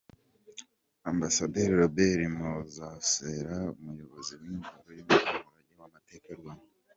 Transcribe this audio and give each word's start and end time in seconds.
Ambasaderi 1.11 1.73
Robert 1.81 2.21
Masozera 2.39 3.57
umuyobozi 3.79 4.33
w’ingoro 4.39 4.77
z’umurage 4.85 5.73
w’amateka 5.79 6.25
y’u 6.29 6.41
Rwanda. 6.41 6.65